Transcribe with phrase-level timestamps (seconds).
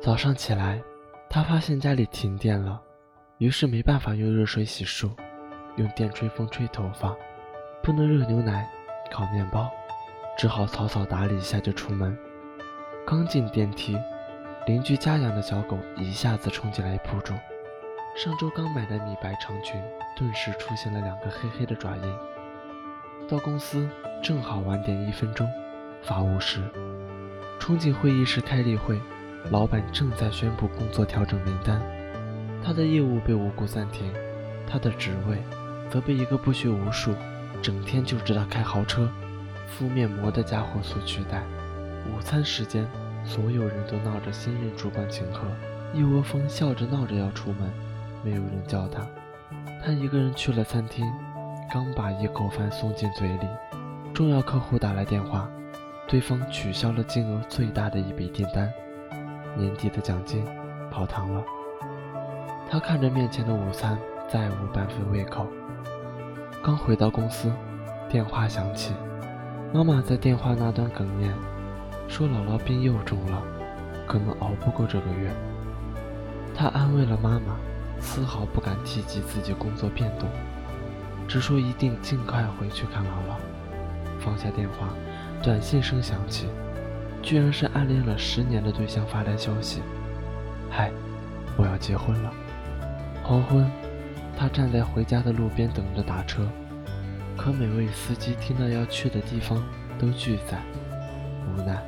[0.00, 0.80] 早上起来，
[1.28, 2.80] 他发现家里停电了，
[3.38, 5.10] 于是没办法用热水洗漱，
[5.76, 7.14] 用电吹风吹头发，
[7.82, 8.70] 不能热牛奶、
[9.10, 9.70] 烤面包，
[10.38, 12.16] 只好草草打理一下就出门。
[13.06, 13.98] 刚进电梯，
[14.66, 17.34] 邻居家养的小狗一下子冲进来扑住，
[18.16, 19.80] 上周刚买的米白长裙
[20.16, 23.28] 顿时出现了两个黑黑的爪印。
[23.28, 23.88] 到公司
[24.22, 25.48] 正好晚点一分钟，
[26.02, 26.60] 法务室，
[27.58, 29.00] 冲进会议室开例会，
[29.50, 31.80] 老板正在宣布工作调整名单，
[32.64, 34.12] 他的业务被无故暂停，
[34.66, 35.38] 他的职位
[35.88, 37.14] 则被一个不学无术、
[37.62, 39.08] 整天就知道开豪车、
[39.68, 41.42] 敷面膜的家伙所取代。
[42.06, 42.84] 午餐时间，
[43.24, 45.42] 所有人都闹着新任主管请客，
[45.94, 47.70] 一窝蜂笑着闹着要出门，
[48.24, 49.06] 没有人叫他，
[49.84, 51.04] 他一个人去了餐厅。
[51.72, 53.46] 刚把一口饭送进嘴里，
[54.14, 55.48] 重要客户打来电话，
[56.08, 58.72] 对方取消了金额最大的一笔订单，
[59.56, 60.44] 年底的奖金
[60.90, 61.42] 泡汤了。
[62.68, 65.46] 他看着面前的午餐，再无半分胃口。
[66.62, 67.50] 刚回到公司，
[68.08, 68.92] 电话响起，
[69.72, 71.32] 妈妈在电话那端哽咽，
[72.08, 73.42] 说姥姥病又重了，
[74.06, 75.30] 可能熬不过这个月。
[76.54, 77.56] 他安慰了妈妈，
[78.00, 80.28] 丝毫不敢提及自己工作变动。
[81.28, 83.36] 只说一定尽快回去看姥姥。
[84.18, 84.88] 放下电话，
[85.42, 86.48] 短信声响起，
[87.26, 89.82] 居然是暗恋了十年的对象发来消息
[90.70, 90.92] ：“嗨，
[91.56, 92.32] 我要结婚了。”
[93.20, 93.68] 黄昏，
[94.38, 96.48] 他站在回家的路边等着打车，
[97.36, 99.60] 可每位司机听到要去的地方
[99.98, 100.62] 都拒载。
[101.48, 101.82] 无奈，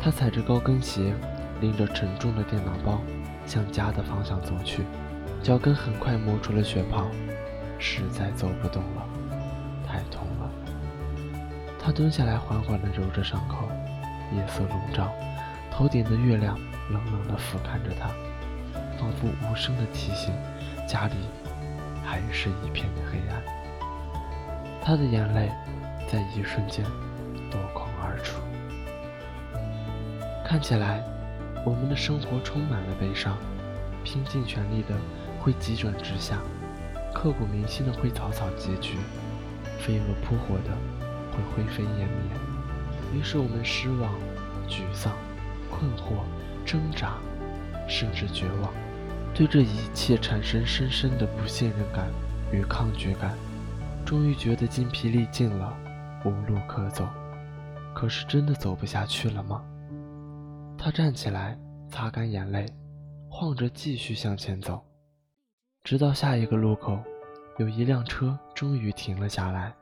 [0.00, 1.12] 他踩着高跟鞋，
[1.60, 2.98] 拎着沉重的电脑包，
[3.44, 4.84] 向家的方向走去，
[5.42, 7.08] 脚跟很快磨出了血泡。
[7.78, 9.06] 实在走不动了，
[9.86, 10.50] 太痛了。
[11.78, 13.68] 他蹲下来，缓缓地揉着伤口。
[14.32, 15.12] 夜色笼罩，
[15.70, 16.58] 头顶的月亮
[16.90, 18.08] 冷冷地俯瞰着他，
[18.98, 20.34] 仿佛无声地提醒：
[20.86, 21.14] 家里
[22.04, 23.42] 还是一片的黑暗。
[24.82, 25.50] 他的眼泪
[26.10, 26.84] 在一瞬间
[27.50, 28.40] 夺眶而出。
[30.46, 31.02] 看起来，
[31.64, 33.36] 我们的生活充满了悲伤，
[34.02, 34.94] 拼尽全力的
[35.40, 36.38] 会急转直下。
[37.14, 38.96] 刻骨铭心的会草草结局，
[39.78, 40.70] 飞蛾扑火的
[41.32, 42.47] 会灰飞烟灭。
[43.14, 44.14] 于是我们失望、
[44.68, 45.12] 沮丧、
[45.70, 46.22] 困惑、
[46.64, 47.18] 挣扎，
[47.88, 48.72] 甚至绝望，
[49.34, 52.08] 对这一切产生深深的不信任感
[52.52, 53.34] 与抗拒感。
[54.04, 55.76] 终于觉得筋疲力尽了，
[56.24, 57.08] 无路可走。
[57.94, 59.62] 可是真的走不下去了吗？
[60.78, 61.58] 他站起来，
[61.90, 62.64] 擦干眼泪，
[63.28, 64.82] 晃着继续向前走。
[65.82, 66.98] 直到下一个路口，
[67.58, 69.74] 有一辆车终于停了下来，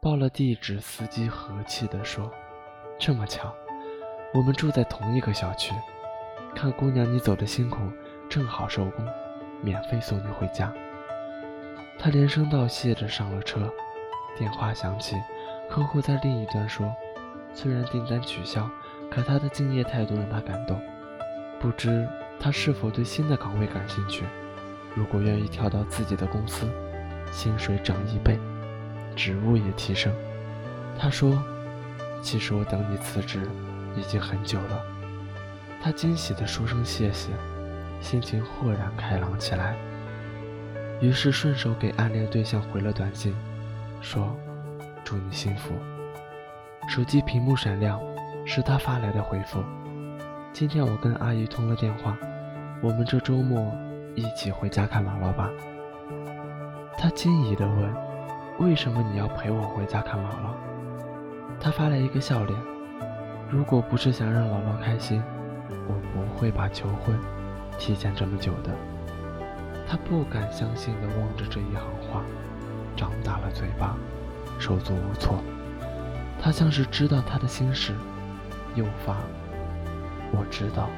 [0.00, 0.80] 报了地址。
[0.80, 2.30] 司机和气地说
[2.98, 3.54] ：“这么巧，
[4.34, 5.74] 我们住在同一个小区。
[6.54, 7.78] 看姑娘你走的辛苦，
[8.28, 9.06] 正好收工，
[9.62, 10.72] 免费送你回家。”
[11.98, 13.70] 他连声道谢着上了车。
[14.36, 15.16] 电话响起，
[15.70, 16.94] 客户在另一端说
[17.54, 18.68] ：“虽然订单取消，
[19.10, 20.80] 可他的敬业态度让他感动。
[21.58, 22.06] 不知
[22.38, 24.24] 他是否对新的岗位感兴趣？”
[24.94, 26.66] 如果愿意跳到自己的公司，
[27.30, 28.38] 薪水涨一倍，
[29.16, 30.12] 职务也提升。
[30.96, 31.42] 他说
[32.22, 33.48] ：“其实我等你辞职
[33.96, 34.84] 已经很久了。”
[35.82, 37.32] 他惊喜地说声谢谢，
[38.00, 39.74] 心情豁然开朗起来。
[41.00, 43.34] 于是顺手给暗恋对象回了短信，
[44.00, 44.36] 说
[45.02, 45.74] ：“祝你幸福。”
[46.88, 48.00] 手机屏幕闪亮，
[48.44, 49.64] 是他发来的回复
[50.52, 52.16] ：“今天我跟阿姨通了电话，
[52.80, 53.74] 我们这周末。”
[54.16, 55.50] 一起回家看姥姥吧。
[56.96, 57.94] 他惊疑地问
[58.58, 60.54] ：“为什么你要陪我回家看姥姥？”
[61.60, 62.58] 他发来一个笑脸
[63.50, 65.22] ：“如果不是想让姥姥开心，
[65.86, 67.18] 我不会把求婚
[67.78, 68.70] 提前这么久的。”
[69.88, 72.22] 他不敢相信地望着这一行话，
[72.96, 73.96] 张大了嘴巴，
[74.58, 75.38] 手足无措。
[76.42, 77.94] 他像是知道他的心事，
[78.74, 79.16] 又发
[80.32, 80.88] ：“我知道，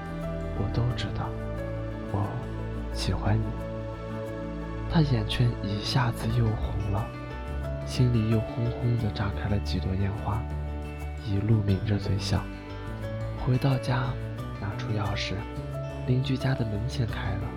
[0.59, 1.29] 我都知道，
[2.13, 2.27] 我。”
[2.95, 3.45] 喜欢你，
[4.91, 7.07] 他眼圈一下子又红了，
[7.89, 10.39] 心里又轰轰地炸开了几朵烟花，
[11.27, 12.45] 一路抿着嘴笑。
[13.41, 14.13] 回到家，
[14.61, 15.33] 拿出钥匙，
[16.07, 17.49] 邻居家的门先开了。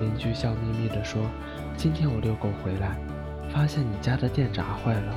[0.00, 1.22] 邻居笑眯眯地说
[1.76, 2.96] ：“今天我遛狗回来，
[3.52, 5.14] 发现你家的电闸坏了，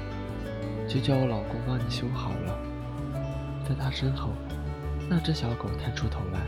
[0.86, 2.60] 就叫我老公帮你修好了。”
[3.64, 4.32] 在他身后，
[5.10, 6.42] 那只小狗探出头来，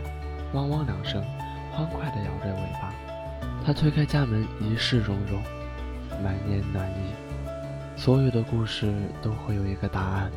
[0.52, 1.24] 汪汪两声，
[1.72, 2.92] 欢快地摇着尾巴。
[3.64, 5.42] 他推开家门，一世融融，
[6.22, 7.23] 满面暖意。
[7.96, 8.92] 所有的故事
[9.22, 10.30] 都会有一个答案，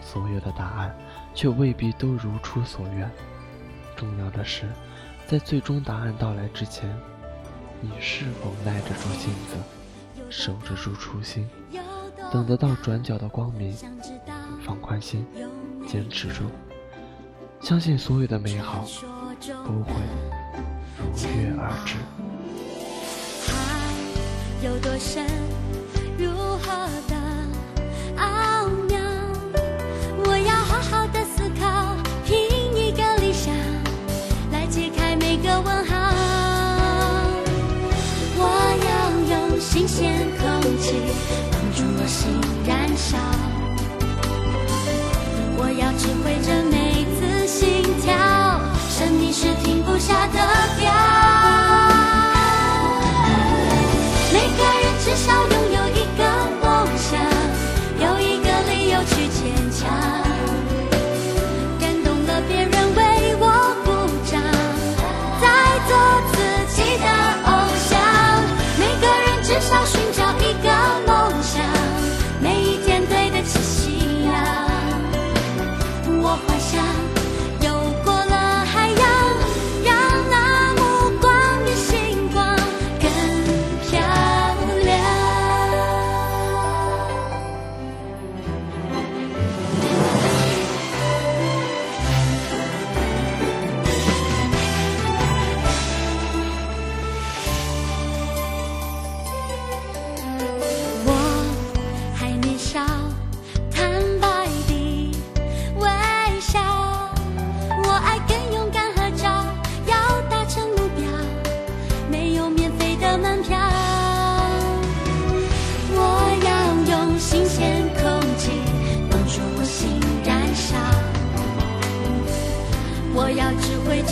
[0.00, 0.96] 所有的答案
[1.34, 3.10] 却未必都如出所愿。
[3.96, 4.66] 重要的是，
[5.26, 6.88] 在最终答案到来之前，
[7.80, 9.56] 你是否耐得住性子，
[10.30, 11.48] 守得住初心，
[12.32, 13.74] 等得到转角的光明，
[14.64, 15.26] 放宽心，
[15.88, 16.44] 坚持住，
[17.60, 18.84] 相信所有的美好
[19.64, 19.92] 都会
[20.98, 21.96] 如约而至。
[23.50, 25.26] 爱有多深，
[39.94, 40.48] 鲜空
[40.80, 40.94] 气
[41.50, 42.32] 帮助我心
[42.66, 43.18] 燃烧，
[45.58, 46.32] 我要智慧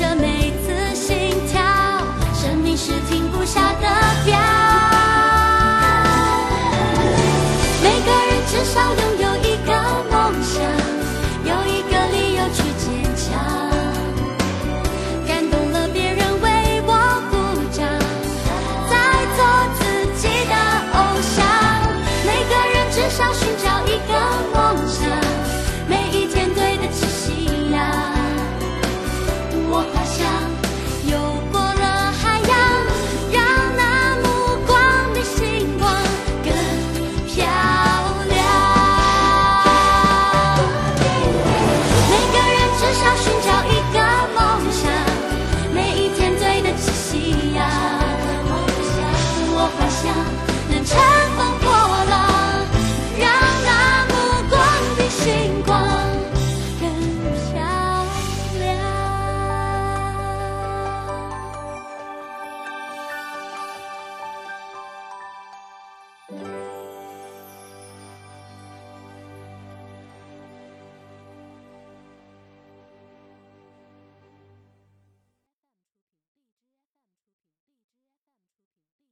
[0.00, 0.30] 着每